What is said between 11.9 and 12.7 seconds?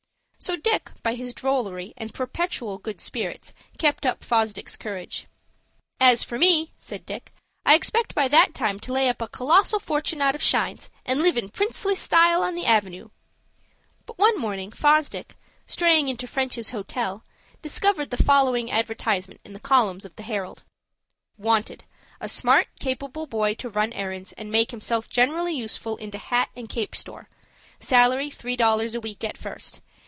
style on the